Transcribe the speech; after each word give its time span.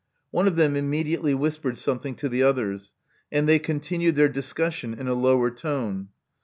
One 0.31 0.47
of 0.47 0.55
them 0.55 0.75
immediately 0.75 1.35
whispered 1.35 1.77
something 1.77 2.15
to 2.15 2.27
the 2.27 2.41
others: 2.41 2.95
and 3.31 3.47
they 3.47 3.59
continued 3.59 4.15
their 4.15 4.29
discussion 4.29 4.95
in 4.95 5.07
a 5.07 5.13
lower 5.13 5.51
tone. 5.51 6.07